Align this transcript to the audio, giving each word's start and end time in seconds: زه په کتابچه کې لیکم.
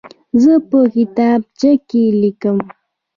زه 0.41 0.53
په 0.69 0.79
کتابچه 0.93 1.71
کې 1.89 2.03
لیکم. 2.21 2.57